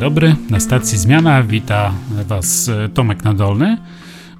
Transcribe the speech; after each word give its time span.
dobry, 0.00 0.36
na 0.50 0.60
stacji 0.60 0.98
Zmiana 0.98 1.42
wita 1.42 1.94
Was 2.26 2.68
e, 2.68 2.88
Tomek 2.88 3.24
Nadolny, 3.24 3.78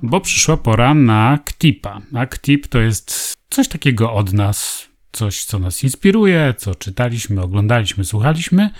bo 0.03 0.21
przyszła 0.21 0.57
pora 0.57 0.95
na 0.95 1.39
KTIP-a. 1.45 2.01
A 2.15 2.27
KTIP 2.27 2.67
to 2.67 2.81
jest 2.81 3.35
coś 3.51 3.69
takiego 3.69 4.13
od 4.13 4.33
nas, 4.33 4.89
coś 5.13 5.45
co 5.45 5.59
nas 5.59 5.85
inspiruje, 5.85 6.55
co 6.59 6.75
czytaliśmy, 6.75 7.43
oglądaliśmy, 7.43 8.05
słuchaliśmy, 8.05 8.71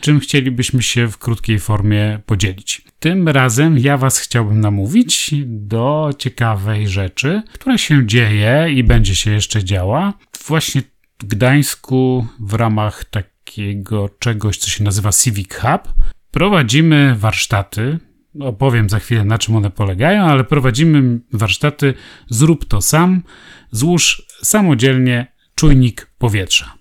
czym 0.00 0.20
chcielibyśmy 0.20 0.82
się 0.82 1.08
w 1.08 1.18
krótkiej 1.18 1.58
formie 1.58 2.20
podzielić. 2.26 2.82
Tym 3.00 3.28
razem 3.28 3.78
ja 3.78 3.96
Was 3.96 4.18
chciałbym 4.18 4.60
namówić 4.60 5.34
do 5.46 6.10
ciekawej 6.18 6.88
rzeczy, 6.88 7.42
która 7.52 7.78
się 7.78 8.06
dzieje 8.06 8.66
i 8.74 8.84
będzie 8.84 9.16
się 9.16 9.30
jeszcze 9.30 9.64
działa 9.64 10.12
właśnie 10.46 10.82
w 11.22 11.24
Gdańsku 11.24 12.26
w 12.40 12.54
ramach 12.54 13.04
takiego 13.04 14.08
czegoś, 14.18 14.56
co 14.56 14.70
się 14.70 14.84
nazywa 14.84 15.12
Civic 15.12 15.54
Hub. 15.54 15.94
Prowadzimy 16.30 17.14
warsztaty. 17.18 17.98
Opowiem 18.40 18.88
za 18.90 18.98
chwilę, 18.98 19.24
na 19.24 19.38
czym 19.38 19.56
one 19.56 19.70
polegają, 19.70 20.22
ale 20.22 20.44
prowadzimy 20.44 21.20
warsztaty 21.32 21.94
Zrób 22.28 22.64
to 22.64 22.80
sam, 22.80 23.22
złóż 23.70 24.22
samodzielnie 24.42 25.32
czujnik 25.54 26.10
powietrza. 26.18 26.74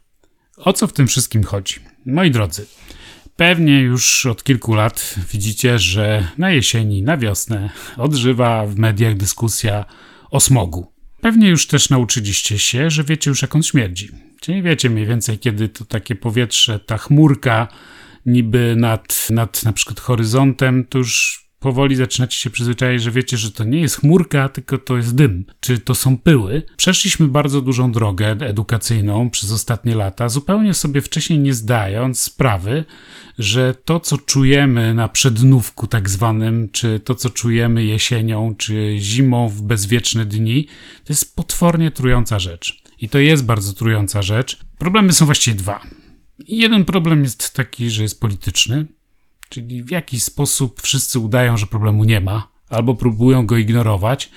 O 0.57 0.73
co 0.73 0.87
w 0.87 0.93
tym 0.93 1.07
wszystkim 1.07 1.43
chodzi? 1.43 1.75
Moi 2.05 2.31
drodzy, 2.31 2.65
pewnie 3.35 3.81
już 3.81 4.25
od 4.25 4.43
kilku 4.43 4.73
lat 4.73 5.15
widzicie, 5.33 5.79
że 5.79 6.27
na 6.37 6.51
jesieni, 6.51 7.03
na 7.03 7.17
wiosnę 7.17 7.69
odżywa 7.97 8.65
w 8.65 8.75
mediach 8.75 9.17
dyskusja 9.17 9.85
o 10.31 10.39
smogu. 10.39 10.93
Pewnie 11.21 11.49
już 11.49 11.67
też 11.67 11.89
nauczyliście 11.89 12.59
się, 12.59 12.89
że 12.89 13.03
wiecie 13.03 13.29
już 13.29 13.41
jak 13.41 13.55
on 13.55 13.63
śmierdzi. 13.63 14.09
Czyli 14.41 14.61
wiecie 14.61 14.89
mniej 14.89 15.05
więcej, 15.05 15.39
kiedy 15.39 15.69
to 15.69 15.85
takie 15.85 16.15
powietrze, 16.15 16.79
ta 16.79 16.97
chmurka 16.97 17.67
niby 18.25 18.75
nad, 18.77 19.27
nad 19.29 19.63
na 19.63 19.73
przykład 19.73 19.99
horyzontem, 19.99 20.85
to 20.89 20.97
już 20.97 21.49
powoli 21.59 21.95
zaczynacie 21.95 22.37
się 22.37 22.49
przyzwyczaić, 22.49 23.03
że 23.03 23.11
wiecie, 23.11 23.37
że 23.37 23.51
to 23.51 23.63
nie 23.63 23.81
jest 23.81 23.95
chmurka, 23.95 24.49
tylko 24.49 24.77
to 24.77 24.97
jest 24.97 25.15
dym, 25.15 25.45
czy 25.59 25.79
to 25.79 25.95
są 25.95 26.17
pyły. 26.17 26.63
Przeszliśmy 26.77 27.27
bardzo 27.27 27.61
dużą 27.61 27.91
drogę 27.91 28.31
edukacyjną 28.31 29.29
przez 29.29 29.51
ostatnie 29.51 29.95
lata, 29.95 30.29
zupełnie 30.29 30.73
sobie 30.73 31.01
wcześniej 31.01 31.39
nie 31.39 31.53
zdając 31.53 32.19
sprawy, 32.19 32.85
że 33.39 33.75
to, 33.85 33.99
co 33.99 34.17
czujemy 34.17 34.93
na 34.93 35.07
przednówku 35.07 35.87
tak 35.87 36.09
zwanym, 36.09 36.69
czy 36.71 36.99
to, 36.99 37.15
co 37.15 37.29
czujemy 37.29 37.83
jesienią, 37.83 38.55
czy 38.57 38.95
zimą 38.99 39.49
w 39.49 39.61
bezwieczne 39.61 40.25
dni, 40.25 40.67
to 41.03 41.13
jest 41.13 41.35
potwornie 41.35 41.91
trująca 41.91 42.39
rzecz. 42.39 42.83
I 43.01 43.09
to 43.09 43.19
jest 43.19 43.45
bardzo 43.45 43.73
trująca 43.73 44.21
rzecz. 44.21 44.59
Problemy 44.77 45.13
są 45.13 45.25
właściwie 45.25 45.57
dwa. 45.57 45.81
Jeden 46.47 46.85
problem 46.85 47.23
jest 47.23 47.53
taki, 47.53 47.89
że 47.89 48.03
jest 48.03 48.21
polityczny, 48.21 48.85
czyli 49.49 49.83
w 49.83 49.91
jakiś 49.91 50.23
sposób 50.23 50.81
wszyscy 50.81 51.19
udają, 51.19 51.57
że 51.57 51.67
problemu 51.67 52.03
nie 52.03 52.21
ma, 52.21 52.47
albo 52.69 52.95
próbują 52.95 53.45
go 53.45 53.57
ignorować. 53.57 54.29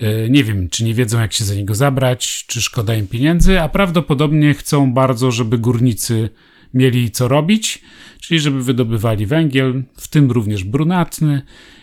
E, 0.00 0.30
nie 0.30 0.44
wiem, 0.44 0.68
czy 0.68 0.84
nie 0.84 0.94
wiedzą, 0.94 1.20
jak 1.20 1.32
się 1.32 1.44
za 1.44 1.54
niego 1.54 1.74
zabrać, 1.74 2.44
czy 2.46 2.62
szkoda 2.62 2.94
im 2.94 3.06
pieniędzy, 3.06 3.60
a 3.60 3.68
prawdopodobnie 3.68 4.54
chcą 4.54 4.92
bardzo, 4.92 5.30
żeby 5.30 5.58
górnicy 5.58 6.30
mieli 6.74 7.10
co 7.10 7.28
robić, 7.28 7.82
czyli 8.20 8.40
żeby 8.40 8.62
wydobywali 8.62 9.26
węgiel, 9.26 9.82
w 9.96 10.08
tym 10.08 10.30
również 10.30 10.64
brunatny, 10.64 11.42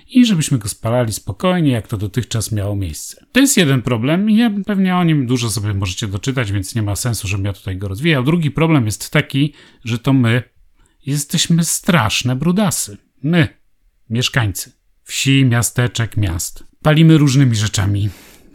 i 0.09 0.25
żebyśmy 0.25 0.57
go 0.57 0.69
spalali 0.69 1.13
spokojnie, 1.13 1.71
jak 1.71 1.87
to 1.87 1.97
dotychczas 1.97 2.51
miało 2.51 2.75
miejsce. 2.75 3.25
To 3.31 3.39
jest 3.39 3.57
jeden 3.57 3.81
problem 3.81 4.29
i 4.29 4.37
ja 4.37 4.51
pewnie 4.65 4.95
o 4.95 5.03
nim 5.03 5.27
dużo 5.27 5.49
sobie 5.49 5.73
możecie 5.73 6.07
doczytać, 6.07 6.51
więc 6.51 6.75
nie 6.75 6.81
ma 6.81 6.95
sensu, 6.95 7.27
żebym 7.27 7.45
ja 7.45 7.53
tutaj 7.53 7.77
go 7.77 7.87
rozwijał. 7.87 8.23
Drugi 8.23 8.51
problem 8.51 8.85
jest 8.85 9.09
taki, 9.09 9.53
że 9.83 9.99
to 9.99 10.13
my 10.13 10.43
jesteśmy 11.05 11.63
straszne 11.63 12.35
brudasy. 12.35 12.97
My, 13.23 13.47
mieszkańcy 14.09 14.71
wsi, 15.03 15.45
miasteczek, 15.45 16.17
miast. 16.17 16.63
Palimy 16.81 17.17
różnymi 17.17 17.55
rzeczami, 17.55 18.09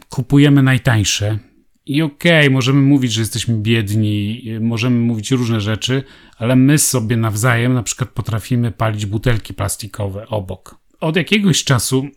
kupujemy 0.09 0.63
najtańsze, 0.63 1.39
i 1.85 2.01
okej, 2.01 2.41
okay, 2.41 2.49
możemy 2.49 2.81
mówić, 2.81 3.13
że 3.13 3.21
jesteśmy 3.21 3.57
biedni, 3.57 4.43
możemy 4.61 4.99
mówić 4.99 5.31
różne 5.31 5.61
rzeczy, 5.61 6.03
ale 6.37 6.55
my 6.55 6.77
sobie 6.77 7.17
nawzajem 7.17 7.73
na 7.73 7.83
przykład 7.83 8.09
potrafimy 8.09 8.71
palić 8.71 9.05
butelki 9.05 9.53
plastikowe 9.53 10.27
obok. 10.27 10.79
Od 10.99 11.15
jakiegoś 11.15 11.63
czasu, 11.63 12.07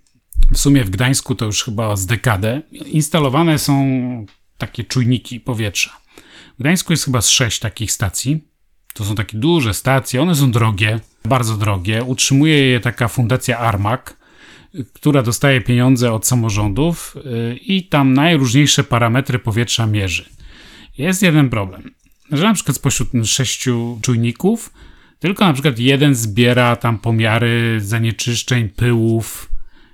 w 0.53 0.59
sumie 0.59 0.84
w 0.84 0.91
Gdańsku 0.91 1.34
to 1.34 1.44
już 1.44 1.65
chyba 1.65 1.97
z 1.97 2.06
dekadę, 2.06 2.62
instalowane 2.72 3.59
są 3.59 4.26
takie 4.59 4.84
czujniki 4.84 5.41
powietrza. 5.41 6.00
W 6.59 6.60
Gdańsku 6.60 6.93
jest 6.93 7.04
chyba 7.04 7.20
z 7.20 7.28
sześć 7.28 7.59
takich 7.59 7.93
stacji. 7.93 8.44
To 8.94 9.04
są 9.04 9.15
takie 9.15 9.38
duże 9.38 9.75
stacje, 9.75 10.22
one 10.22 10.34
są 10.34 10.50
drogie, 10.50 11.00
bardzo 11.25 11.56
drogie. 11.56 12.04
Utrzymuje 12.04 12.66
je 12.66 12.81
taka 12.81 13.09
fundacja 13.09 13.59
Armak, 13.59 14.16
która 14.93 15.22
dostaje 15.22 15.60
pieniądze 15.60 16.12
od 16.12 16.26
samorządów 16.26 17.16
y, 17.16 17.56
i 17.56 17.88
tam 17.88 18.14
najróżniejsze 18.14 18.84
parametry 18.84 19.38
powietrza 19.38 19.87
mierzy. 19.87 20.28
Jest 20.99 21.22
jeden 21.22 21.50
problem, 21.50 21.94
że 22.31 22.44
na 22.44 22.54
przykład 22.54 22.76
spośród 22.76 23.09
sześciu 23.25 23.99
czujników 24.03 24.72
tylko 25.22 25.44
na 25.44 25.53
przykład 25.53 25.78
jeden 25.78 26.15
zbiera 26.15 26.77
tam 26.77 26.99
pomiary 26.99 27.81
zanieczyszczeń, 27.81 28.69
pyłów, 28.69 29.50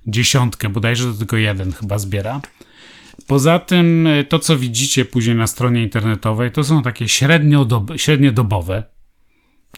dziesiątkę, 0.07 0.69
bodajże 0.69 1.05
to 1.05 1.13
tylko 1.13 1.37
jeden 1.37 1.73
chyba 1.73 1.99
zbiera. 1.99 2.41
Poza 3.27 3.59
tym 3.59 4.07
y, 4.07 4.25
to, 4.25 4.39
co 4.39 4.59
widzicie 4.59 5.05
później 5.05 5.37
na 5.37 5.47
stronie 5.47 5.83
internetowej, 5.83 6.53
to 6.53 6.65
są 6.65 6.83
takie 6.83 7.09
średniodobowe, 7.97 8.85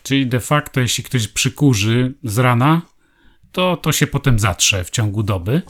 czyli 0.02 0.26
de 0.26 0.40
facto 0.40 0.80
jeśli 0.80 1.04
ktoś 1.04 1.28
przykurzy 1.28 2.14
z 2.24 2.38
rana, 2.38 2.82
to 3.52 3.76
to 3.76 3.92
się 3.92 4.06
potem 4.06 4.38
zatrze 4.38 4.84
w 4.84 4.90
ciągu 4.90 5.22
doby, 5.22 5.62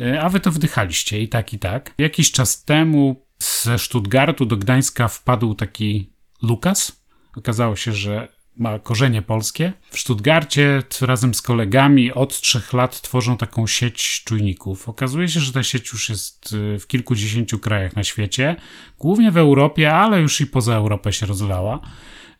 e, 0.00 0.22
a 0.22 0.28
wy 0.28 0.40
to 0.40 0.50
wdychaliście 0.50 1.20
i 1.20 1.28
tak, 1.28 1.52
i 1.52 1.58
tak. 1.58 1.94
Jakiś 1.98 2.32
czas 2.32 2.64
temu 2.64 3.26
ze 3.38 3.78
Stuttgartu 3.78 4.46
do 4.46 4.56
Gdańska 4.56 5.08
wpadł 5.08 5.54
taki 5.54 6.12
Lukas. 6.42 7.02
Okazało 7.36 7.76
się, 7.76 7.92
że 7.92 8.41
ma 8.56 8.78
korzenie 8.78 9.22
polskie. 9.22 9.72
W 9.90 9.98
Stuttgarcie 9.98 10.82
razem 11.00 11.34
z 11.34 11.42
kolegami 11.42 12.12
od 12.12 12.40
trzech 12.40 12.72
lat 12.72 13.00
tworzą 13.00 13.36
taką 13.36 13.66
sieć 13.66 14.22
czujników. 14.24 14.88
Okazuje 14.88 15.28
się, 15.28 15.40
że 15.40 15.52
ta 15.52 15.62
sieć 15.62 15.92
już 15.92 16.08
jest 16.08 16.54
e, 16.74 16.78
w 16.78 16.86
kilkudziesięciu 16.86 17.58
krajach 17.58 17.96
na 17.96 18.04
świecie, 18.04 18.56
głównie 18.98 19.30
w 19.30 19.36
Europie, 19.36 19.92
ale 19.92 20.20
już 20.20 20.40
i 20.40 20.46
poza 20.46 20.74
Europę 20.74 21.12
się 21.12 21.26
rozlała. 21.26 21.80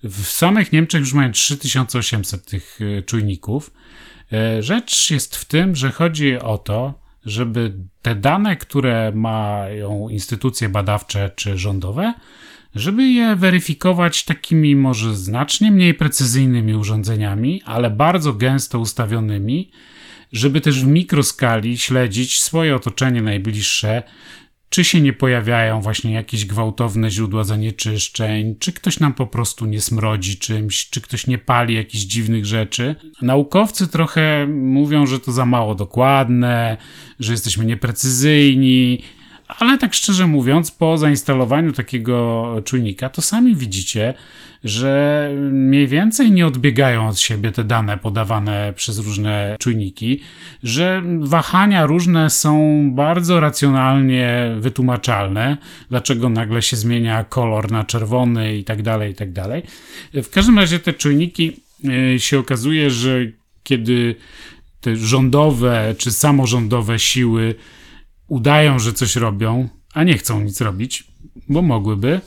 W 0.04 0.26
samych 0.26 0.72
Niemczech 0.72 1.00
już 1.00 1.12
mają 1.12 1.32
3800 1.32 2.46
tych 2.46 2.78
e, 2.80 3.02
czujników. 3.02 3.70
E, 4.32 4.62
rzecz 4.62 5.10
jest 5.10 5.36
w 5.36 5.44
tym, 5.44 5.76
że 5.76 5.90
chodzi 5.90 6.38
o 6.38 6.58
to, 6.58 7.02
żeby 7.26 7.74
te 8.02 8.14
dane, 8.14 8.56
które 8.56 9.12
mają 9.14 10.08
instytucje 10.08 10.68
badawcze 10.68 11.30
czy 11.36 11.58
rządowe, 11.58 12.14
żeby 12.74 13.04
je 13.04 13.36
weryfikować 13.36 14.24
takimi 14.24 14.76
może 14.76 15.16
znacznie 15.16 15.70
mniej 15.70 15.94
precyzyjnymi 15.94 16.74
urządzeniami, 16.74 17.62
ale 17.64 17.90
bardzo 17.90 18.32
gęsto 18.32 18.78
ustawionymi, 18.78 19.70
żeby 20.32 20.60
też 20.60 20.84
w 20.84 20.86
mikroskali 20.86 21.78
śledzić 21.78 22.40
swoje 22.40 22.76
otoczenie 22.76 23.22
najbliższe, 23.22 24.02
czy 24.72 24.84
się 24.84 25.00
nie 25.00 25.12
pojawiają 25.12 25.80
właśnie 25.80 26.12
jakieś 26.12 26.46
gwałtowne 26.46 27.10
źródła 27.10 27.44
zanieczyszczeń, 27.44 28.56
czy 28.58 28.72
ktoś 28.72 29.00
nam 29.00 29.14
po 29.14 29.26
prostu 29.26 29.66
nie 29.66 29.80
smrodzi 29.80 30.38
czymś, 30.38 30.90
czy 30.90 31.00
ktoś 31.00 31.26
nie 31.26 31.38
pali 31.38 31.74
jakichś 31.74 32.04
dziwnych 32.04 32.46
rzeczy. 32.46 32.94
Naukowcy 33.22 33.88
trochę 33.88 34.46
mówią, 34.46 35.06
że 35.06 35.20
to 35.20 35.32
za 35.32 35.46
mało 35.46 35.74
dokładne, 35.74 36.76
że 37.20 37.32
jesteśmy 37.32 37.64
nieprecyzyjni, 37.64 39.02
ale 39.48 39.78
tak 39.78 39.94
szczerze 39.94 40.26
mówiąc, 40.26 40.70
po 40.70 40.98
zainstalowaniu 40.98 41.72
takiego 41.72 42.56
czujnika, 42.64 43.08
to 43.08 43.22
sami 43.22 43.56
widzicie, 43.56 44.14
że 44.64 45.30
mniej 45.50 45.86
więcej 45.86 46.32
nie 46.32 46.46
odbiegają 46.46 47.08
od 47.08 47.18
siebie 47.18 47.52
te 47.52 47.64
dane 47.64 47.98
podawane 47.98 48.72
przez 48.76 48.98
różne 48.98 49.56
czujniki, 49.60 50.20
że 50.62 51.02
wahania 51.20 51.86
różne 51.86 52.30
są 52.30 52.82
bardzo 52.94 53.40
racjonalnie 53.40 54.54
wytłumaczalne, 54.58 55.56
dlaczego 55.90 56.28
nagle 56.28 56.62
się 56.62 56.76
zmienia 56.76 57.24
kolor 57.24 57.70
na 57.70 57.84
czerwony 57.84 58.56
i 58.56 58.64
tak 58.64 58.82
dalej, 58.82 59.12
i 59.12 59.14
tak 59.14 59.32
dalej. 59.32 59.62
W 60.14 60.30
każdym 60.30 60.58
razie 60.58 60.78
te 60.78 60.92
czujniki 60.92 61.56
e, 62.14 62.18
się 62.18 62.38
okazuje, 62.38 62.90
że 62.90 63.18
kiedy 63.62 64.14
te 64.80 64.96
rządowe 64.96 65.94
czy 65.98 66.12
samorządowe 66.12 66.98
siły 66.98 67.54
udają, 68.28 68.78
że 68.78 68.92
coś 68.92 69.16
robią, 69.16 69.68
a 69.94 70.04
nie 70.04 70.18
chcą 70.18 70.40
nic 70.40 70.60
robić, 70.60 71.04
bo 71.48 71.62
mogłyby, 71.62 72.20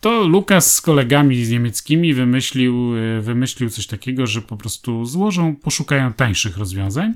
to 0.00 0.28
Lukas 0.28 0.74
z 0.74 0.80
kolegami 0.80 1.44
z 1.44 1.50
niemieckimi 1.50 2.14
wymyślił, 2.14 2.96
e, 2.96 3.20
wymyślił 3.20 3.70
coś 3.70 3.86
takiego, 3.86 4.26
że 4.26 4.42
po 4.42 4.56
prostu 4.56 5.04
złożą, 5.04 5.56
poszukają 5.56 6.12
tańszych 6.12 6.58
rozwiązań. 6.58 7.14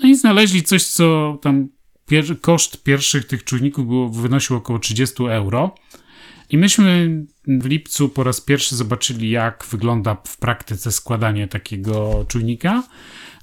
No 0.00 0.08
i 0.08 0.16
znaleźli 0.16 0.62
coś, 0.62 0.84
co 0.84 1.38
tam 1.42 1.68
pier 2.06 2.40
koszt 2.40 2.82
pierwszych 2.82 3.24
tych 3.24 3.44
czujników 3.44 3.86
było, 3.86 4.08
wynosił 4.08 4.56
około 4.56 4.78
30 4.78 5.22
euro. 5.22 5.74
I 6.52 6.58
myśmy 6.58 7.10
w 7.46 7.66
lipcu 7.66 8.08
po 8.08 8.24
raz 8.24 8.40
pierwszy 8.40 8.76
zobaczyli, 8.76 9.30
jak 9.30 9.64
wygląda 9.70 10.16
w 10.26 10.36
praktyce 10.36 10.92
składanie 10.92 11.48
takiego 11.48 12.24
czujnika. 12.28 12.82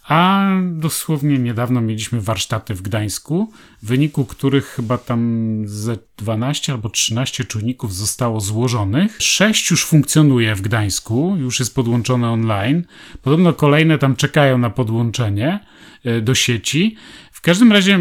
A 0.07 0.49
dosłownie 0.71 1.39
niedawno 1.39 1.81
mieliśmy 1.81 2.21
warsztaty 2.21 2.75
w 2.75 2.81
Gdańsku, 2.81 3.51
w 3.83 3.87
wyniku 3.87 4.25
których 4.25 4.65
chyba 4.65 4.97
tam 4.97 5.61
ze 5.65 5.97
12 6.17 6.73
albo 6.73 6.89
13 6.89 7.45
czujników 7.45 7.95
zostało 7.95 8.41
złożonych. 8.41 9.15
6 9.19 9.71
już 9.71 9.85
funkcjonuje 9.85 10.55
w 10.55 10.61
Gdańsku, 10.61 11.35
już 11.39 11.59
jest 11.59 11.75
podłączone 11.75 12.29
online. 12.29 12.83
Podobno 13.21 13.53
kolejne 13.53 13.97
tam 13.97 14.15
czekają 14.15 14.57
na 14.57 14.69
podłączenie 14.69 15.59
e, 16.03 16.21
do 16.21 16.35
sieci. 16.35 16.95
W 17.39 17.41
każdym 17.41 17.71
razie 17.71 17.95
e, 17.95 17.99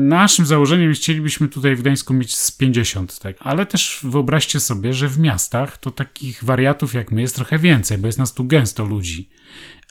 naszym 0.00 0.46
założeniem 0.46 0.92
chcielibyśmy 0.92 1.48
tutaj 1.48 1.76
w 1.76 1.80
Gdańsku 1.80 2.14
mieć 2.14 2.36
z 2.36 2.50
50, 2.52 3.18
tak? 3.18 3.36
ale 3.40 3.66
też 3.66 4.00
wyobraźcie 4.02 4.60
sobie, 4.60 4.92
że 4.92 5.08
w 5.08 5.18
miastach 5.18 5.78
to 5.78 5.90
takich 5.90 6.44
wariatów 6.44 6.94
jak 6.94 7.12
my 7.12 7.20
jest 7.20 7.34
trochę 7.34 7.58
więcej, 7.58 7.98
bo 7.98 8.06
jest 8.06 8.18
nas 8.18 8.34
tu 8.34 8.44
gęsto 8.44 8.84
ludzi. 8.84 9.28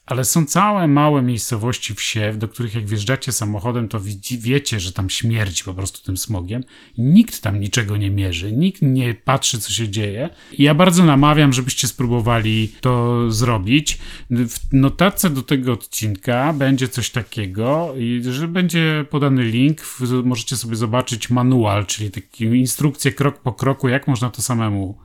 Ale 0.05 0.25
są 0.25 0.45
całe 0.45 0.87
małe 0.87 1.21
miejscowości 1.21 1.95
wsie, 1.95 2.33
do 2.37 2.47
których 2.47 2.75
jak 2.75 2.85
wjeżdżacie 2.85 3.31
samochodem, 3.31 3.87
to 3.87 3.99
wiecie, 4.39 4.79
że 4.79 4.93
tam 4.93 5.09
śmierdzi 5.09 5.63
po 5.63 5.73
prostu 5.73 6.05
tym 6.05 6.17
smogiem. 6.17 6.63
Nikt 6.97 7.41
tam 7.41 7.59
niczego 7.59 7.97
nie 7.97 8.11
mierzy, 8.11 8.51
nikt 8.51 8.81
nie 8.81 9.13
patrzy, 9.13 9.59
co 9.59 9.71
się 9.71 9.89
dzieje. 9.89 10.29
I 10.51 10.63
ja 10.63 10.73
bardzo 10.75 11.05
namawiam, 11.05 11.53
żebyście 11.53 11.87
spróbowali 11.87 12.73
to 12.81 13.21
zrobić. 13.31 13.99
W 14.29 14.59
notatce 14.73 15.29
do 15.29 15.41
tego 15.41 15.73
odcinka 15.73 16.53
będzie 16.53 16.87
coś 16.87 17.09
takiego, 17.09 17.95
że 18.21 18.47
będzie 18.47 19.05
podany 19.09 19.43
link, 19.43 19.81
możecie 20.23 20.57
sobie 20.57 20.75
zobaczyć 20.75 21.29
manual, 21.29 21.85
czyli 21.85 22.11
taką 22.11 22.53
instrukcję 22.53 23.11
krok 23.11 23.39
po 23.39 23.53
kroku, 23.53 23.89
jak 23.89 24.07
można 24.07 24.29
to 24.29 24.41
samemu 24.41 24.97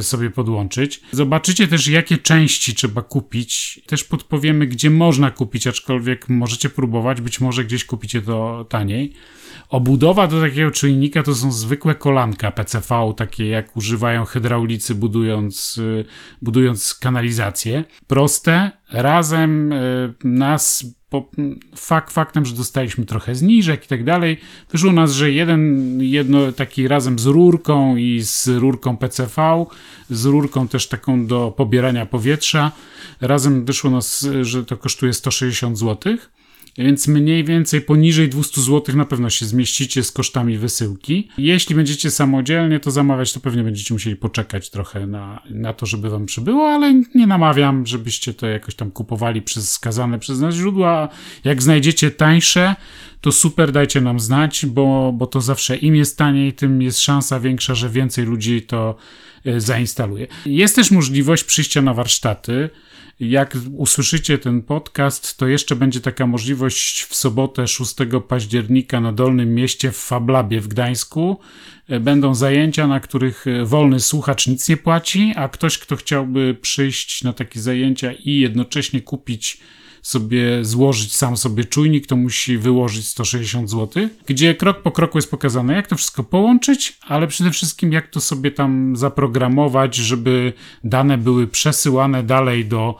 sobie 0.00 0.30
podłączyć. 0.30 1.00
Zobaczycie 1.12 1.68
też, 1.68 1.88
jakie 1.88 2.18
części 2.18 2.74
trzeba 2.74 3.02
kupić. 3.02 3.80
Też 3.86 4.04
podpowiemy, 4.04 4.66
gdzie 4.66 4.90
można 4.90 5.30
kupić, 5.30 5.66
aczkolwiek 5.66 6.28
możecie 6.28 6.70
próbować, 6.70 7.20
być 7.20 7.40
może 7.40 7.64
gdzieś 7.64 7.84
kupicie 7.84 8.22
to 8.22 8.66
taniej. 8.68 9.12
Obudowa 9.68 10.26
do 10.26 10.40
takiego 10.40 10.70
czujnika 10.70 11.22
to 11.22 11.34
są 11.34 11.52
zwykłe 11.52 11.94
kolanka 11.94 12.50
PCV, 12.50 13.14
takie 13.16 13.46
jak 13.46 13.76
używają 13.76 14.24
hydraulicy 14.24 14.94
budując, 14.94 15.80
e, 16.00 16.04
budując 16.42 16.94
kanalizację. 16.94 17.84
Proste, 18.06 18.70
razem 18.92 19.72
e, 19.72 19.76
nas 20.24 20.84
po, 21.10 21.30
fakt 21.76 22.12
faktem, 22.12 22.44
że 22.46 22.54
dostaliśmy 22.54 23.06
trochę 23.06 23.34
zniżek 23.34 23.84
i 23.84 23.88
tak 23.88 24.04
dalej, 24.04 24.40
wyszło 24.72 24.92
nas, 24.92 25.12
że 25.12 25.32
jeden, 25.32 25.98
jedno 26.02 26.52
taki 26.52 26.88
razem 26.88 27.18
z 27.18 27.26
rurką 27.26 27.96
i 27.96 28.20
z 28.22 28.48
rurką 28.48 28.96
PCV, 28.96 29.66
z 30.10 30.24
rurką 30.24 30.68
też 30.68 30.88
taką 30.88 31.26
do 31.26 31.54
pobierania 31.56 32.06
powietrza, 32.06 32.72
razem 33.20 33.64
wyszło 33.64 33.90
nas, 33.90 34.28
że 34.42 34.64
to 34.64 34.76
kosztuje 34.76 35.12
160 35.12 35.78
złotych 35.78 36.35
więc 36.78 37.08
mniej 37.08 37.44
więcej 37.44 37.80
poniżej 37.80 38.28
200 38.28 38.60
zł 38.60 38.96
na 38.96 39.04
pewno 39.04 39.30
się 39.30 39.46
zmieścicie 39.46 40.02
z 40.02 40.12
kosztami 40.12 40.58
wysyłki. 40.58 41.28
Jeśli 41.38 41.74
będziecie 41.74 42.10
samodzielnie 42.10 42.80
to 42.80 42.90
zamawiać, 42.90 43.32
to 43.32 43.40
pewnie 43.40 43.62
będziecie 43.62 43.94
musieli 43.94 44.16
poczekać 44.16 44.70
trochę 44.70 45.06
na, 45.06 45.42
na 45.50 45.72
to, 45.72 45.86
żeby 45.86 46.10
wam 46.10 46.26
przybyło, 46.26 46.68
ale 46.68 47.02
nie 47.14 47.26
namawiam, 47.26 47.86
żebyście 47.86 48.34
to 48.34 48.46
jakoś 48.46 48.74
tam 48.74 48.90
kupowali 48.90 49.42
przez 49.42 49.66
wskazane 49.66 50.18
przez 50.18 50.40
nas 50.40 50.54
źródła. 50.54 51.08
Jak 51.44 51.62
znajdziecie 51.62 52.10
tańsze, 52.10 52.76
to 53.20 53.32
super, 53.32 53.72
dajcie 53.72 54.00
nam 54.00 54.20
znać, 54.20 54.66
bo, 54.66 55.12
bo 55.12 55.26
to 55.26 55.40
zawsze 55.40 55.76
im 55.76 55.96
jest 55.96 56.18
taniej, 56.18 56.52
tym 56.52 56.82
jest 56.82 57.00
szansa 57.00 57.40
większa, 57.40 57.74
że 57.74 57.90
więcej 57.90 58.24
ludzi 58.24 58.62
to 58.62 58.96
e, 59.46 59.60
zainstaluje. 59.60 60.26
Jest 60.46 60.76
też 60.76 60.90
możliwość 60.90 61.44
przyjścia 61.44 61.82
na 61.82 61.94
warsztaty. 61.94 62.70
Jak 63.20 63.56
usłyszycie 63.76 64.38
ten 64.38 64.62
podcast, 64.62 65.36
to 65.36 65.46
jeszcze 65.46 65.76
będzie 65.76 66.00
taka 66.00 66.26
możliwość 66.26 67.02
w 67.02 67.14
sobotę 67.14 67.68
6 67.68 67.94
października 68.28 69.00
na 69.00 69.12
Dolnym 69.12 69.54
Mieście 69.54 69.92
w 69.92 69.96
Fablabie 69.96 70.60
w 70.60 70.68
Gdańsku. 70.68 71.40
E, 71.88 72.00
będą 72.00 72.34
zajęcia, 72.34 72.86
na 72.86 73.00
których 73.00 73.46
e, 73.46 73.64
wolny 73.64 74.00
słuchacz 74.00 74.46
nic 74.46 74.68
nie 74.68 74.76
płaci, 74.76 75.32
a 75.36 75.48
ktoś, 75.48 75.78
kto 75.78 75.96
chciałby 75.96 76.56
przyjść 76.60 77.24
na 77.24 77.32
takie 77.32 77.60
zajęcia 77.60 78.12
i 78.12 78.40
jednocześnie 78.40 79.00
kupić 79.00 79.58
sobie 80.06 80.64
złożyć 80.64 81.14
sam 81.14 81.36
sobie 81.36 81.64
czujnik, 81.64 82.06
to 82.06 82.16
musi 82.16 82.58
wyłożyć 82.58 83.06
160 83.06 83.70
zł, 83.70 84.08
gdzie 84.26 84.54
krok 84.54 84.82
po 84.82 84.90
kroku 84.90 85.18
jest 85.18 85.30
pokazane, 85.30 85.74
jak 85.74 85.86
to 85.86 85.96
wszystko 85.96 86.24
połączyć, 86.24 86.98
ale 87.08 87.26
przede 87.26 87.50
wszystkim 87.50 87.92
jak 87.92 88.08
to 88.08 88.20
sobie 88.20 88.50
tam 88.50 88.96
zaprogramować, 88.96 89.94
żeby 89.94 90.52
dane 90.84 91.18
były 91.18 91.46
przesyłane 91.46 92.22
dalej 92.22 92.64
do 92.64 92.98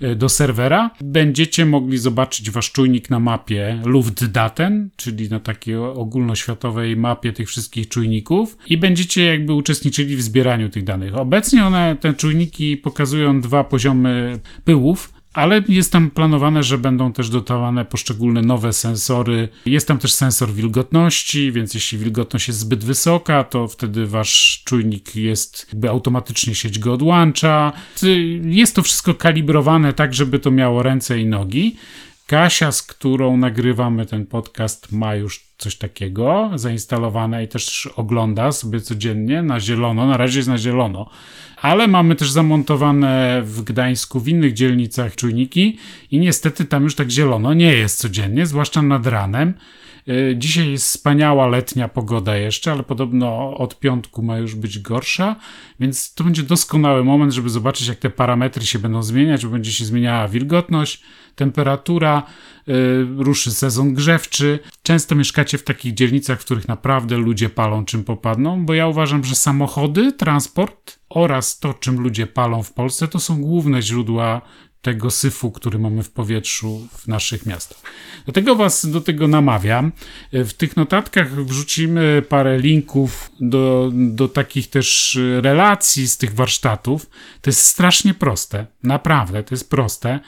e, 0.00 0.14
do 0.14 0.28
serwera, 0.28 0.90
będziecie 1.00 1.66
mogli 1.66 1.98
zobaczyć 1.98 2.50
wasz 2.50 2.72
czujnik 2.72 3.10
na 3.10 3.20
mapie 3.20 3.82
Luftdaten, 3.84 4.90
czyli 4.96 5.28
na 5.28 5.40
takiej 5.40 5.76
ogólnoświatowej 5.76 6.96
mapie 6.96 7.32
tych 7.32 7.48
wszystkich 7.48 7.88
czujników 7.88 8.58
i 8.66 8.76
będziecie 8.76 9.24
jakby 9.24 9.52
uczestniczyli 9.52 10.16
w 10.16 10.22
zbieraniu 10.22 10.68
tych 10.68 10.84
danych. 10.84 11.16
Obecnie 11.16 11.66
one, 11.66 11.96
te 12.00 12.14
czujniki 12.14 12.76
pokazują 12.76 13.40
dwa 13.40 13.64
poziomy 13.64 14.38
pyłów, 14.64 15.17
ale 15.32 15.62
jest 15.68 15.92
tam 15.92 16.10
planowane, 16.10 16.62
że 16.62 16.78
będą 16.78 17.12
też 17.12 17.28
dotowane 17.28 17.84
poszczególne 17.84 18.42
nowe 18.42 18.72
sensory. 18.72 19.48
Jest 19.66 19.88
tam 19.88 19.98
też 19.98 20.12
sensor 20.12 20.52
wilgotności, 20.52 21.52
więc 21.52 21.74
jeśli 21.74 21.98
wilgotność 21.98 22.48
jest 22.48 22.60
zbyt 22.60 22.84
wysoka, 22.84 23.44
to 23.44 23.68
wtedy 23.68 24.06
wasz 24.06 24.62
czujnik 24.64 25.16
jest 25.16 25.66
jakby 25.72 25.90
automatycznie 25.90 26.54
sieć 26.54 26.78
go 26.78 26.92
odłącza. 26.92 27.72
Jest 28.42 28.74
to 28.74 28.82
wszystko 28.82 29.14
kalibrowane 29.14 29.92
tak, 29.92 30.14
żeby 30.14 30.38
to 30.38 30.50
miało 30.50 30.82
ręce 30.82 31.20
i 31.20 31.26
nogi. 31.26 31.76
Kasia, 32.28 32.72
z 32.72 32.82
którą 32.82 33.36
nagrywamy 33.36 34.06
ten 34.06 34.26
podcast, 34.26 34.92
ma 34.92 35.14
już 35.14 35.44
coś 35.58 35.76
takiego 35.76 36.50
zainstalowane 36.54 37.44
i 37.44 37.48
też 37.48 37.88
ogląda 37.96 38.52
sobie 38.52 38.80
codziennie 38.80 39.42
na 39.42 39.60
zielono. 39.60 40.06
Na 40.06 40.16
razie 40.16 40.38
jest 40.38 40.48
na 40.48 40.58
zielono, 40.58 41.10
ale 41.56 41.86
mamy 41.86 42.14
też 42.14 42.30
zamontowane 42.30 43.42
w 43.44 43.62
Gdańsku 43.62 44.20
w 44.20 44.28
innych 44.28 44.52
dzielnicach 44.52 45.16
czujniki 45.16 45.78
i 46.10 46.18
niestety 46.18 46.64
tam 46.64 46.84
już 46.84 46.94
tak 46.94 47.10
zielono 47.10 47.54
nie 47.54 47.72
jest 47.72 47.98
codziennie, 47.98 48.46
zwłaszcza 48.46 48.82
nad 48.82 49.06
ranem. 49.06 49.54
E, 50.08 50.36
dzisiaj 50.36 50.70
jest 50.70 50.84
wspaniała 50.84 51.46
letnia 51.46 51.88
pogoda 51.88 52.36
jeszcze, 52.36 52.72
ale 52.72 52.82
podobno 52.82 53.56
od 53.58 53.78
piątku 53.78 54.22
ma 54.22 54.38
już 54.38 54.54
być 54.54 54.78
gorsza, 54.78 55.36
więc 55.80 56.14
to 56.14 56.24
będzie 56.24 56.42
doskonały 56.42 57.04
moment, 57.04 57.32
żeby 57.32 57.48
zobaczyć, 57.48 57.88
jak 57.88 57.98
te 57.98 58.10
parametry 58.10 58.66
się 58.66 58.78
będą 58.78 59.02
zmieniać, 59.02 59.46
bo 59.46 59.52
będzie 59.52 59.72
się 59.72 59.84
zmieniała 59.84 60.28
wilgotność, 60.28 61.02
temperatura, 61.34 62.22
yy, 62.66 63.06
ruszy 63.16 63.50
sezon 63.50 63.94
grzewczy. 63.94 64.58
Często 64.82 65.14
mieszkacie 65.14 65.58
w 65.58 65.62
takich 65.62 65.94
dzielnicach, 65.94 66.40
w 66.40 66.44
których 66.44 66.68
naprawdę 66.68 67.16
ludzie 67.16 67.48
palą 67.48 67.84
czym 67.84 68.04
popadną, 68.04 68.66
bo 68.66 68.74
ja 68.74 68.86
uważam, 68.86 69.24
że 69.24 69.34
samochody, 69.34 70.12
transport 70.12 70.98
oraz 71.08 71.58
to, 71.58 71.74
czym 71.74 72.00
ludzie 72.00 72.26
palą 72.26 72.62
w 72.62 72.72
Polsce, 72.72 73.08
to 73.08 73.20
są 73.20 73.40
główne 73.40 73.82
źródła 73.82 74.42
tego 74.82 75.10
syfu, 75.10 75.50
który 75.50 75.78
mamy 75.78 76.02
w 76.02 76.10
powietrzu 76.10 76.88
w 76.92 77.08
naszych 77.08 77.46
miastach. 77.46 77.78
Dlatego 78.24 78.54
Was 78.56 78.86
do 78.90 79.00
tego 79.00 79.28
namawiam. 79.28 79.92
W 80.32 80.52
tych 80.52 80.76
notatkach 80.76 81.44
wrzucimy 81.44 82.22
parę 82.28 82.58
linków 82.58 83.30
do, 83.40 83.90
do 83.92 84.28
takich 84.28 84.70
też 84.70 85.18
relacji 85.40 86.08
z 86.08 86.16
tych 86.16 86.34
warsztatów. 86.34 87.10
To 87.40 87.50
jest 87.50 87.60
strasznie 87.60 88.14
proste, 88.14 88.66
naprawdę, 88.82 89.42
to 89.42 89.54
jest 89.54 89.70
proste. 89.70 90.20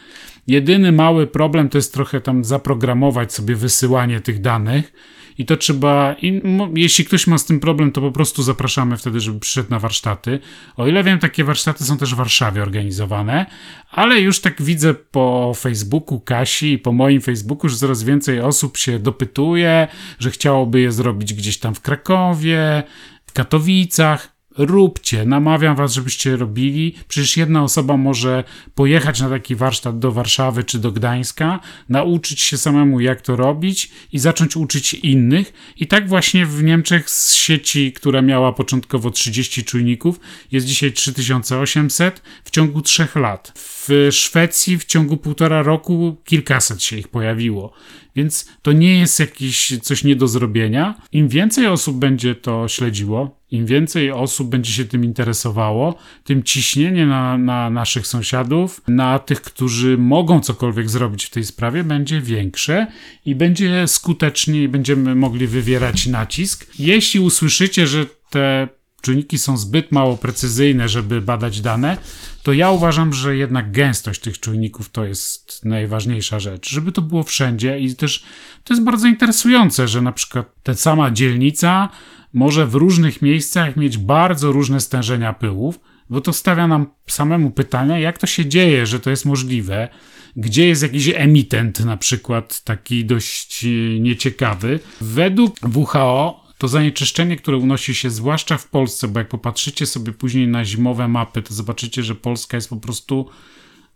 Jedyny 0.46 0.92
mały 0.92 1.26
problem 1.26 1.68
to 1.68 1.78
jest 1.78 1.94
trochę 1.94 2.20
tam 2.20 2.44
zaprogramować 2.44 3.32
sobie 3.32 3.56
wysyłanie 3.56 4.20
tych 4.20 4.40
danych 4.40 4.92
i 5.40 5.44
to 5.44 5.56
trzeba, 5.56 6.16
i 6.22 6.42
jeśli 6.74 7.04
ktoś 7.04 7.26
ma 7.26 7.38
z 7.38 7.44
tym 7.44 7.60
problem, 7.60 7.92
to 7.92 8.00
po 8.00 8.12
prostu 8.12 8.42
zapraszamy 8.42 8.96
wtedy, 8.96 9.20
żeby 9.20 9.40
przyszedł 9.40 9.70
na 9.70 9.78
warsztaty. 9.78 10.38
O 10.76 10.86
ile 10.86 11.04
wiem, 11.04 11.18
takie 11.18 11.44
warsztaty 11.44 11.84
są 11.84 11.98
też 11.98 12.14
w 12.14 12.16
Warszawie 12.16 12.62
organizowane, 12.62 13.46
ale 13.90 14.20
już 14.20 14.40
tak 14.40 14.62
widzę 14.62 14.94
po 14.94 15.52
Facebooku 15.56 16.20
Kasi 16.20 16.72
i 16.72 16.78
po 16.78 16.92
moim 16.92 17.20
Facebooku, 17.20 17.68
że 17.68 17.76
coraz 17.76 18.02
więcej 18.02 18.40
osób 18.40 18.76
się 18.76 18.98
dopytuje, 18.98 19.88
że 20.18 20.30
chciałoby 20.30 20.80
je 20.80 20.92
zrobić 20.92 21.34
gdzieś 21.34 21.58
tam 21.58 21.74
w 21.74 21.80
Krakowie, 21.80 22.82
w 23.26 23.32
Katowicach 23.32 24.39
róbcie, 24.60 25.24
namawiam 25.24 25.76
was, 25.76 25.92
żebyście 25.92 26.36
robili. 26.36 26.94
Przecież 27.08 27.36
jedna 27.36 27.62
osoba 27.62 27.96
może 27.96 28.44
pojechać 28.74 29.20
na 29.20 29.28
taki 29.28 29.56
warsztat 29.56 29.98
do 29.98 30.12
Warszawy 30.12 30.64
czy 30.64 30.78
do 30.78 30.92
Gdańska, 30.92 31.60
nauczyć 31.88 32.40
się 32.40 32.58
samemu, 32.58 33.00
jak 33.00 33.20
to 33.20 33.36
robić 33.36 33.90
i 34.12 34.18
zacząć 34.18 34.56
uczyć 34.56 34.94
innych. 34.94 35.52
I 35.76 35.86
tak 35.86 36.08
właśnie 36.08 36.46
w 36.46 36.62
Niemczech 36.62 37.10
z 37.10 37.34
sieci, 37.34 37.92
która 37.92 38.22
miała 38.22 38.52
początkowo 38.52 39.10
30 39.10 39.64
czujników, 39.64 40.20
jest 40.52 40.66
dzisiaj 40.66 40.92
3800 40.92 42.22
w 42.44 42.50
ciągu 42.50 42.82
3 42.82 43.08
lat. 43.14 43.52
W 43.56 44.08
Szwecji 44.10 44.78
w 44.78 44.84
ciągu 44.84 45.16
półtora 45.16 45.62
roku 45.62 46.16
kilkaset 46.24 46.82
się 46.82 46.96
ich 46.96 47.08
pojawiło. 47.08 47.72
Więc 48.16 48.48
to 48.62 48.72
nie 48.72 48.98
jest 48.98 49.20
jakieś 49.20 49.78
coś 49.82 50.04
nie 50.04 50.16
do 50.16 50.28
zrobienia. 50.28 50.94
Im 51.12 51.28
więcej 51.28 51.66
osób 51.66 51.96
będzie 51.96 52.34
to 52.34 52.68
śledziło, 52.68 53.40
im 53.50 53.66
więcej 53.66 54.10
osób 54.10 54.48
będzie 54.48 54.72
się 54.72 54.84
tym 54.84 55.04
interesowało, 55.04 55.94
tym 56.24 56.42
ciśnienie 56.42 57.06
na, 57.06 57.38
na 57.38 57.70
naszych 57.70 58.06
sąsiadów, 58.06 58.80
na 58.88 59.18
tych, 59.18 59.42
którzy 59.42 59.98
mogą 59.98 60.40
cokolwiek 60.40 60.90
zrobić 60.90 61.24
w 61.24 61.30
tej 61.30 61.44
sprawie, 61.44 61.84
będzie 61.84 62.20
większe 62.20 62.86
i 63.26 63.34
będzie 63.34 63.88
skuteczniej 63.88 64.68
będziemy 64.68 65.14
mogli 65.14 65.46
wywierać 65.46 66.06
nacisk. 66.06 66.66
Jeśli 66.78 67.20
usłyszycie, 67.20 67.86
że 67.86 68.06
te 68.30 68.68
czynniki 69.00 69.38
są 69.38 69.56
zbyt 69.56 69.92
mało 69.92 70.16
precyzyjne, 70.16 70.88
żeby 70.88 71.20
badać 71.20 71.60
dane, 71.60 71.96
to 72.42 72.52
ja 72.52 72.70
uważam, 72.70 73.12
że 73.12 73.36
jednak 73.36 73.72
gęstość 73.72 74.20
tych 74.20 74.40
czujników 74.40 74.90
to 74.90 75.04
jest 75.04 75.64
najważniejsza 75.64 76.40
rzecz, 76.40 76.70
żeby 76.70 76.92
to 76.92 77.02
było 77.02 77.22
wszędzie 77.22 77.78
i 77.78 77.96
też 77.96 78.24
to 78.64 78.74
jest 78.74 78.84
bardzo 78.84 79.08
interesujące, 79.08 79.88
że 79.88 80.02
na 80.02 80.12
przykład 80.12 80.46
ta 80.62 80.74
sama 80.74 81.10
dzielnica 81.10 81.88
może 82.32 82.66
w 82.66 82.74
różnych 82.74 83.22
miejscach 83.22 83.76
mieć 83.76 83.98
bardzo 83.98 84.52
różne 84.52 84.80
stężenia 84.80 85.32
pyłów, 85.32 85.80
bo 86.10 86.20
to 86.20 86.32
stawia 86.32 86.68
nam 86.68 86.86
samemu 87.06 87.50
pytania, 87.50 87.98
jak 87.98 88.18
to 88.18 88.26
się 88.26 88.46
dzieje, 88.46 88.86
że 88.86 89.00
to 89.00 89.10
jest 89.10 89.24
możliwe, 89.24 89.88
gdzie 90.36 90.68
jest 90.68 90.82
jakiś 90.82 91.08
emitent 91.14 91.80
na 91.80 91.96
przykład 91.96 92.60
taki 92.64 93.04
dość 93.04 93.66
nieciekawy. 94.00 94.80
Według 95.00 95.56
WHO 95.74 96.49
to 96.60 96.68
zanieczyszczenie, 96.68 97.36
które 97.36 97.56
unosi 97.56 97.94
się 97.94 98.10
zwłaszcza 98.10 98.58
w 98.58 98.68
Polsce, 98.68 99.08
bo 99.08 99.18
jak 99.18 99.28
popatrzycie 99.28 99.86
sobie 99.86 100.12
później 100.12 100.48
na 100.48 100.64
zimowe 100.64 101.08
mapy, 101.08 101.42
to 101.42 101.54
zobaczycie, 101.54 102.02
że 102.02 102.14
Polska 102.14 102.56
jest 102.56 102.70
po 102.70 102.76
prostu 102.76 103.28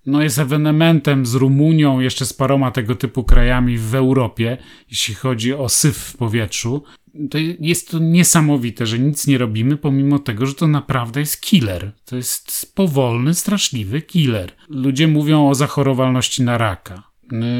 no 0.06 0.22
jest 0.22 0.38
ewenementem 0.38 1.26
z 1.26 1.34
Rumunią, 1.34 2.00
jeszcze 2.00 2.26
z 2.26 2.32
paroma 2.32 2.70
tego 2.70 2.94
typu 2.94 3.24
krajami 3.24 3.78
w 3.78 3.94
Europie, 3.94 4.56
jeśli 4.90 5.14
chodzi 5.14 5.54
o 5.54 5.68
syf 5.68 5.96
w 5.96 6.16
powietrzu. 6.16 6.82
To 7.30 7.38
jest 7.60 7.90
to 7.90 7.98
niesamowite, 7.98 8.86
że 8.86 8.98
nic 8.98 9.26
nie 9.26 9.38
robimy, 9.38 9.76
pomimo 9.76 10.18
tego, 10.18 10.46
że 10.46 10.54
to 10.54 10.66
naprawdę 10.66 11.20
jest 11.20 11.40
killer. 11.40 11.92
To 12.04 12.16
jest 12.16 12.74
powolny, 12.74 13.34
straszliwy 13.34 14.02
killer. 14.02 14.52
Ludzie 14.68 15.08
mówią 15.08 15.48
o 15.48 15.54
zachorowalności 15.54 16.42
na 16.42 16.58
raka, 16.58 17.02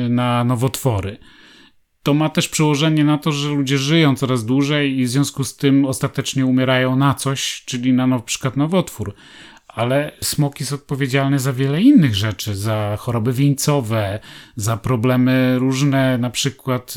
na 0.09 0.45
nowotwory 0.45 1.19
to 2.05 2.15
ma 2.15 2.29
też 2.29 2.49
przełożenie 2.49 3.05
na 3.05 3.19
to, 3.19 3.33
że 3.33 3.49
ludzie 3.49 3.79
żyją 3.79 4.17
coraz 4.17 4.45
dłużej 4.45 4.99
i 4.99 5.05
w 5.05 5.09
związku 5.09 5.45
z 5.45 5.57
tym 5.57 5.85
ostatecznie 5.85 6.47
umierają 6.47 6.97
na 6.97 7.15
coś, 7.15 7.63
czyli 7.67 7.93
na 7.93 8.19
przykład 8.19 8.57
nowotwór. 8.57 9.15
Ale 9.69 10.13
smok 10.23 10.61
jest 10.61 10.73
odpowiedzialny 10.73 11.39
za 11.39 11.53
wiele 11.53 11.83
innych 11.83 12.15
rzeczy, 12.15 12.57
za 12.57 12.97
choroby 13.01 13.33
wieńcowe, 13.33 14.21
za 14.57 14.77
problemy 14.77 15.59
różne, 15.59 16.19
na 16.19 16.31
przykład 16.31 16.95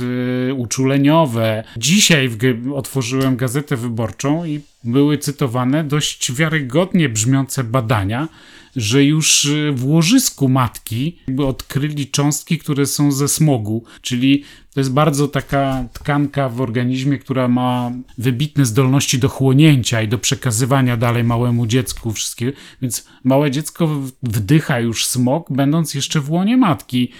y, 0.50 0.54
uczuleniowe. 0.54 1.64
Dzisiaj 1.78 2.30
otworzyłem 2.76 3.36
gazetę 3.36 3.78
wyborczą 3.78 4.46
i 4.46 4.62
były 4.84 5.18
cytowane 5.18 5.84
dość 5.84 6.32
wiarygodnie 6.32 7.10
brzmiące 7.10 7.64
badania, 7.64 8.28
że 8.76 9.04
już 9.04 9.46
y, 9.46 9.72
w 9.76 9.86
łożysku 9.86 10.50
matki 10.50 11.18
odkryli 11.38 12.08
cząstki, 12.08 12.58
które 12.58 12.86
są 12.86 13.12
ze 13.12 13.28
smogu, 13.28 13.84
czyli 14.02 14.44
to 14.74 14.80
jest 14.80 14.94
bardzo 14.94 15.28
taka 15.28 15.86
tkanka 15.94 16.50
w 16.50 16.62
organizmie, 16.62 17.18
która 17.18 17.48
ma 17.48 17.92
wybitne 18.18 18.66
zdolności 18.66 19.20
do 19.20 19.30
chłonięcia 19.30 20.02
i 20.02 20.08
do 20.08 20.18
przekazywania 20.18 20.98
dalej 20.98 21.24
małemu 21.24 21.68
dziecku 21.68 22.12
wszystkiego, 22.12 22.52
więc 22.82 23.06
małe 23.24 23.52
dziecko 23.52 24.02
wdycha 24.24 24.80
już 24.80 25.06
smog, 25.06 25.52
będąc 25.52 25.94
jeszcze 25.94 26.22
w 26.22 26.32
łonie 26.32 26.58
matki. 26.58 27.12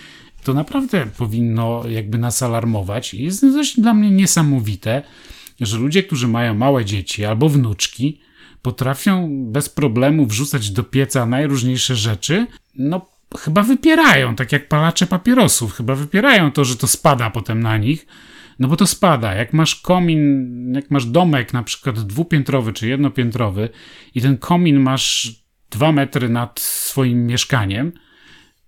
To 0.44 0.54
naprawdę 0.54 1.08
powinno 1.18 1.84
jakby 1.90 2.18
nas 2.18 2.44
alarmować. 2.44 3.14
Jest 3.14 3.40
coś 3.42 3.80
dla 3.80 3.94
mnie 3.94 4.12
niesamowite, 4.12 5.04
że 5.66 5.78
ludzie, 5.78 6.04
którzy 6.04 6.28
mają 6.28 6.54
małe 6.54 6.86
dzieci 6.86 7.26
albo 7.26 7.50
wnuczki, 7.50 8.22
potrafią 8.62 9.30
bez 9.52 9.70
problemu 9.70 10.26
wrzucać 10.26 10.72
do 10.72 10.84
pieca 10.84 11.26
najróżniejsze 11.26 11.96
rzeczy, 11.96 12.48
no 12.76 13.06
chyba 13.40 13.64
wypierają, 13.64 14.36
tak 14.36 14.52
jak 14.52 14.68
palacze 14.68 15.08
papierosów, 15.08 15.74
chyba 15.74 15.96
wypierają 15.96 16.52
to, 16.52 16.66
że 16.66 16.76
to 16.76 16.88
spada 16.88 17.30
potem 17.30 17.64
na 17.64 17.78
nich. 17.78 18.08
No 18.60 18.68
bo 18.68 18.76
to 18.76 18.88
spada. 18.88 19.34
Jak 19.34 19.54
masz 19.54 19.76
komin, 19.76 20.74
jak 20.76 20.92
masz 20.92 21.06
domek 21.06 21.54
na 21.54 21.64
przykład 21.64 22.00
dwupiętrowy 22.00 22.74
czy 22.74 22.88
jednopiętrowy 22.88 23.70
i 24.16 24.22
ten 24.22 24.38
komin 24.38 24.80
masz 24.80 25.36
dwa 25.70 25.92
metry 25.92 26.30
nad 26.30 26.60
swoim 26.60 27.26
mieszkaniem, 27.26 27.92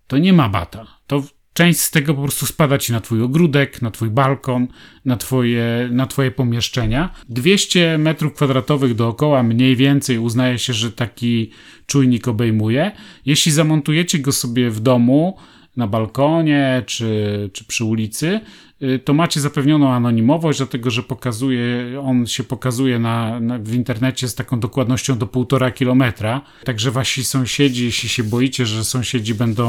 to 0.08 0.18
nie 0.18 0.34
ma 0.34 0.50
bata. 0.50 0.88
To 1.08 1.24
Część 1.60 1.80
z 1.80 1.92
tego 1.92 2.14
po 2.14 2.22
prostu 2.22 2.46
spada 2.46 2.78
ci 2.78 2.92
na 2.92 3.02
twój 3.02 3.22
ogródek, 3.22 3.82
na 3.82 3.92
twój 3.92 4.10
balkon, 4.10 4.68
na 5.06 5.18
twoje, 5.18 5.90
na 5.92 6.08
twoje 6.08 6.32
pomieszczenia. 6.32 7.10
200 7.30 7.98
metrów 7.98 8.34
kwadratowych 8.34 8.96
dookoła 8.96 9.44
mniej 9.44 9.76
więcej 9.76 10.20
uznaje 10.20 10.58
się, 10.58 10.74
że 10.74 10.92
taki 10.92 11.52
czujnik 11.86 12.28
obejmuje. 12.28 12.92
Jeśli 13.26 13.52
zamontujecie 13.52 14.20
go 14.20 14.32
sobie 14.32 14.70
w 14.70 14.80
domu, 14.80 15.38
na 15.80 15.88
balkonie 15.88 16.84
czy, 16.86 17.50
czy 17.54 17.66
przy 17.66 17.86
ulicy, 17.86 18.40
y, 18.84 19.00
to 19.06 19.14
macie 19.14 19.42
zapewnioną 19.42 19.94
anonimowość, 19.94 20.60
dlatego 20.60 20.92
że 20.92 21.04
pokazuje, 21.04 21.86
on 22.04 22.28
się 22.28 22.44
pokazuje 22.44 23.00
na, 23.00 23.40
na, 23.40 23.60
w 23.60 23.74
internecie 23.74 24.28
z 24.28 24.36
taką 24.36 24.60
dokładnością 24.60 25.18
do 25.18 25.28
półtora 25.28 25.72
kilometra. 25.72 26.42
Także 26.64 26.92
wasi 26.92 27.24
sąsiedzi, 27.24 27.86
jeśli 27.86 28.10
się 28.10 28.24
boicie, 28.24 28.66
że 28.66 28.84
sąsiedzi 28.84 29.34
będą 29.34 29.68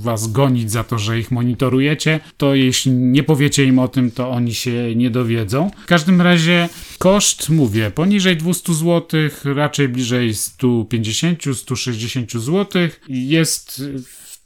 was 0.00 0.32
gonić 0.32 0.70
za 0.70 0.84
to, 0.84 0.98
że 0.98 1.18
ich 1.18 1.30
monitorujecie, 1.30 2.20
to 2.36 2.54
jeśli 2.54 2.92
nie 2.92 3.22
powiecie 3.22 3.64
im 3.64 3.78
o 3.78 3.88
tym, 3.88 4.10
to 4.10 4.30
oni 4.30 4.54
się 4.54 4.96
nie 4.96 5.10
dowiedzą. 5.10 5.70
W 5.84 5.86
każdym 5.86 6.20
razie 6.20 6.68
koszt, 6.98 7.50
mówię, 7.50 7.90
poniżej 7.90 8.36
200 8.36 8.74
zł, 8.74 9.20
raczej 9.44 9.88
bliżej 9.88 10.34
150-160 10.34 12.38
zł. 12.38 12.88
Jest 13.08 13.82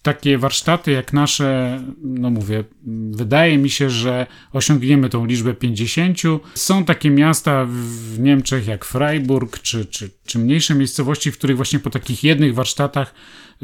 takie 0.03 0.39
warsztaty 0.39 0.91
jak 0.91 1.13
nasze, 1.13 1.81
no 2.03 2.31
mówię, 2.31 2.65
wydaje 3.11 3.59
mi 3.59 3.71
się, 3.71 3.91
że 3.91 4.27
osiągniemy 4.53 5.09
tą 5.09 5.27
liczbę 5.27 5.55
50. 5.55 6.19
Są 6.55 6.85
takie 6.85 7.11
miasta 7.11 7.67
w 7.69 8.19
Niemczech 8.19 8.67
jak 8.67 8.85
Freiburg, 8.85 9.59
czy, 9.59 9.87
czy, 9.87 10.11
czy 10.27 10.39
mniejsze 10.39 10.75
miejscowości, 10.75 11.33
w 11.33 11.39
których 11.39 11.57
właśnie 11.57 11.79
po 11.79 11.91
takich 11.91 12.25
jednych 12.25 12.55
warsztatach 12.55 13.15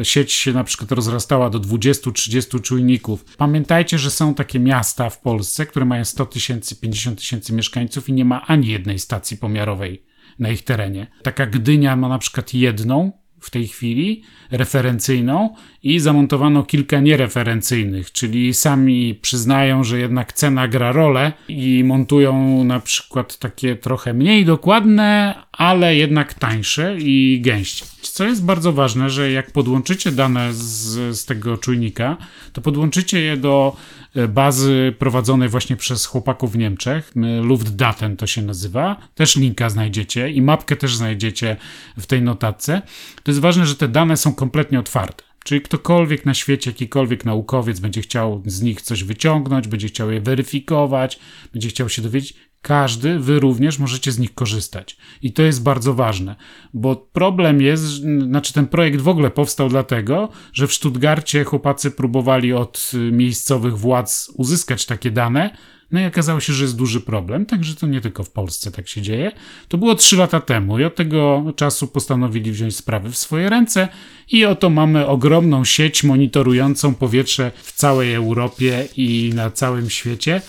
sieć 0.02 0.32
się 0.32 0.52
na 0.52 0.64
przykład 0.64 0.92
rozrastała 0.92 1.50
do 1.50 1.60
20-30 1.60 2.60
czujników. 2.60 3.24
Pamiętajcie, 3.36 3.98
że 3.98 4.10
są 4.10 4.34
takie 4.34 4.60
miasta 4.60 5.10
w 5.10 5.20
Polsce, 5.20 5.66
które 5.66 5.84
mają 5.84 6.04
100 6.04 6.26
tysięcy, 6.26 6.76
50 6.76 7.18
tysięcy 7.18 7.52
mieszkańców 7.52 8.08
i 8.08 8.12
nie 8.12 8.24
ma 8.24 8.46
ani 8.46 8.68
jednej 8.68 8.98
stacji 8.98 9.36
pomiarowej 9.36 10.02
na 10.38 10.50
ich 10.50 10.64
terenie. 10.64 11.06
Taka 11.22 11.46
Gdynia 11.46 11.96
ma 11.96 12.08
na 12.08 12.18
przykład 12.18 12.54
jedną, 12.54 13.12
w 13.40 13.50
tej 13.50 13.68
chwili, 13.68 14.22
referencyjną 14.50 15.54
i 15.82 16.00
zamontowano 16.00 16.62
kilka 16.62 17.00
niereferencyjnych, 17.00 18.12
czyli 18.12 18.54
sami 18.54 19.14
przyznają, 19.14 19.84
że 19.84 19.98
jednak 19.98 20.32
cena 20.32 20.68
gra 20.68 20.92
rolę 20.92 21.32
i 21.48 21.84
montują 21.84 22.64
na 22.64 22.80
przykład 22.80 23.38
takie 23.38 23.76
trochę 23.76 24.14
mniej 24.14 24.44
dokładne, 24.44 25.34
ale 25.52 25.96
jednak 25.96 26.34
tańsze 26.34 26.96
i 26.98 27.40
gęście. 27.42 27.86
Co 28.02 28.24
jest 28.24 28.44
bardzo 28.44 28.72
ważne, 28.72 29.10
że 29.10 29.30
jak 29.30 29.50
podłączycie 29.50 30.12
dane 30.12 30.54
z, 30.54 31.16
z 31.18 31.24
tego 31.24 31.56
czujnika, 31.56 32.16
to 32.52 32.60
podłączycie 32.60 33.20
je 33.20 33.36
do 33.36 33.76
e, 34.14 34.28
bazy 34.28 34.94
prowadzonej 34.98 35.48
właśnie 35.48 35.76
przez 35.76 36.06
chłopaków 36.06 36.52
w 36.52 36.58
Niemczech. 36.58 37.12
Luftdaten 37.42 38.16
to 38.16 38.26
się 38.26 38.42
nazywa. 38.42 38.96
Też 39.14 39.36
linka 39.36 39.70
znajdziecie 39.70 40.30
i 40.30 40.42
mapkę 40.42 40.76
też 40.76 40.96
znajdziecie 40.96 41.56
w 41.98 42.06
tej 42.06 42.22
notatce. 42.22 42.82
To 43.28 43.32
jest 43.32 43.40
ważne, 43.40 43.66
że 43.66 43.76
te 43.76 43.88
dane 43.88 44.16
są 44.16 44.34
kompletnie 44.34 44.80
otwarte. 44.80 45.24
Czyli 45.44 45.60
ktokolwiek 45.60 46.26
na 46.26 46.34
świecie, 46.34 46.70
jakikolwiek 46.70 47.24
naukowiec 47.24 47.80
będzie 47.80 48.00
chciał 48.00 48.42
z 48.46 48.62
nich 48.62 48.82
coś 48.82 49.04
wyciągnąć, 49.04 49.68
będzie 49.68 49.88
chciał 49.88 50.10
je 50.10 50.20
weryfikować, 50.20 51.18
będzie 51.52 51.68
chciał 51.68 51.88
się 51.88 52.02
dowiedzieć, 52.02 52.34
każdy, 52.62 53.18
wy 53.18 53.40
również 53.40 53.78
możecie 53.78 54.12
z 54.12 54.18
nich 54.18 54.34
korzystać. 54.34 54.96
I 55.22 55.32
to 55.32 55.42
jest 55.42 55.62
bardzo 55.62 55.94
ważne, 55.94 56.36
bo 56.74 56.96
problem 56.96 57.60
jest, 57.60 57.84
znaczy 58.22 58.52
ten 58.52 58.66
projekt 58.66 59.00
w 59.00 59.08
ogóle 59.08 59.30
powstał 59.30 59.68
dlatego, 59.68 60.28
że 60.52 60.66
w 60.66 60.74
Stuttgarcie 60.74 61.44
chłopacy 61.44 61.90
próbowali 61.90 62.52
od 62.52 62.90
miejscowych 63.12 63.78
władz 63.78 64.32
uzyskać 64.36 64.86
takie 64.86 65.10
dane, 65.10 65.50
no 65.90 66.00
i 66.00 66.06
okazało 66.06 66.40
się, 66.40 66.52
że 66.52 66.64
jest 66.64 66.76
duży 66.76 67.00
problem, 67.00 67.46
także 67.46 67.74
to 67.74 67.86
nie 67.86 68.00
tylko 68.00 68.24
w 68.24 68.30
Polsce 68.30 68.70
tak 68.70 68.88
się 68.88 69.02
dzieje. 69.02 69.32
To 69.68 69.78
było 69.78 69.94
trzy 69.94 70.16
lata 70.16 70.40
temu 70.40 70.78
i 70.78 70.84
od 70.84 70.94
tego 70.94 71.44
czasu 71.56 71.88
postanowili 71.88 72.52
wziąć 72.52 72.76
sprawy 72.76 73.10
w 73.10 73.18
swoje 73.18 73.50
ręce 73.50 73.88
i 74.30 74.44
oto 74.44 74.70
mamy 74.70 75.06
ogromną 75.06 75.64
sieć 75.64 76.04
monitorującą 76.04 76.94
powietrze 76.94 77.52
w 77.62 77.72
całej 77.72 78.14
Europie 78.14 78.88
i 78.96 79.32
na 79.34 79.50
całym 79.50 79.90
świecie. 79.90 80.42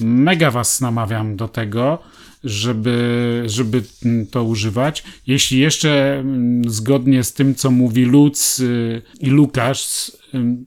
Mega 0.00 0.50
was 0.50 0.80
namawiam 0.80 1.36
do 1.36 1.48
tego, 1.48 1.98
żeby, 2.44 3.42
żeby 3.46 3.82
to 4.30 4.44
używać. 4.44 5.04
Jeśli 5.26 5.58
jeszcze 5.58 6.18
mm, 6.18 6.70
zgodnie 6.70 7.24
z 7.24 7.32
tym, 7.32 7.54
co 7.54 7.70
mówi 7.70 8.04
Lutz 8.04 8.60
y, 8.60 9.02
i 9.20 9.30
Lukasz 9.30 10.12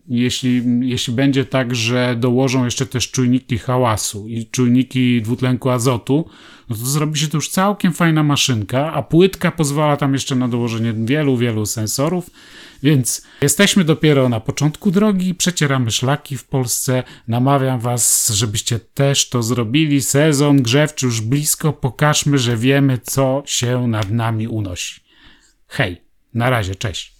jeśli, 0.08 0.63
jeśli 0.89 1.13
będzie 1.13 1.46
tak, 1.46 1.75
że 1.75 2.15
dołożą 2.20 2.65
jeszcze 2.65 2.86
też 2.86 3.12
czujniki 3.12 3.58
hałasu 3.58 4.27
i 4.27 4.46
czujniki 4.46 5.22
dwutlenku 5.22 5.70
azotu, 5.70 6.30
no 6.70 6.75
to 6.75 6.86
zrobi 6.86 7.20
się 7.20 7.27
to 7.27 7.38
już 7.38 7.50
całkiem 7.50 7.94
fajna 7.94 8.24
maszynka, 8.24 8.94
a 8.94 9.03
płytka 9.03 9.51
pozwala 9.51 9.98
tam 9.98 10.13
jeszcze 10.13 10.36
na 10.36 10.48
dołożenie 10.48 10.94
wielu, 10.94 11.38
wielu 11.38 11.65
sensorów, 11.65 12.30
więc 12.84 13.22
jesteśmy 13.41 13.84
dopiero 13.84 14.30
na 14.30 14.39
początku 14.39 14.91
drogi, 14.91 15.36
przecieramy 15.36 15.91
szlaki 15.91 16.38
w 16.38 16.44
Polsce. 16.44 17.03
Namawiam 17.27 17.80
Was, 17.80 18.30
żebyście 18.34 18.80
też 18.80 19.30
to 19.30 19.44
zrobili. 19.44 20.01
Sezon 20.01 20.62
grzewczy 20.62 21.06
już 21.06 21.22
blisko, 21.22 21.74
pokażmy, 21.74 22.38
że 22.38 22.58
wiemy, 22.58 23.00
co 23.03 23.44
się 23.46 23.88
nad 23.88 24.12
nami 24.12 24.48
unosi. 24.48 25.01
Hej, 25.68 26.01
na 26.34 26.50
razie, 26.50 26.75
cześć. 26.75 27.11